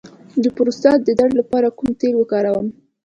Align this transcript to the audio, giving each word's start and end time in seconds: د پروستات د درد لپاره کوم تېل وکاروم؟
د 0.43 0.45
پروستات 0.55 0.99
د 1.03 1.09
درد 1.19 1.33
لپاره 1.41 1.67
کوم 1.77 1.89
تېل 2.01 2.13
وکاروم؟ 2.17 2.67